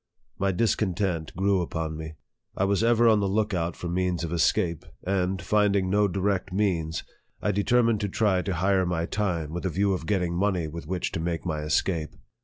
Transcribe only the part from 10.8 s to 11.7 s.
which to make my